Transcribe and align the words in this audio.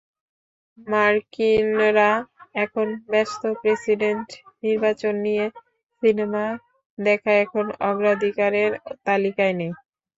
মার্কিনরা 0.87 2.11
এখন 2.55 2.87
ব্যস্ত 3.07 3.41
প্রেসিডেন্ট 3.61 4.27
নির্বাচন 4.63 5.13
নিয়ে, 5.25 5.45
সিনেমা 6.03 6.45
দেখা 6.97 7.31
এখন 7.43 7.65
অগ্রাধিকারের 7.89 8.71
তালিকায় 9.05 9.55
নেই। 9.59 9.71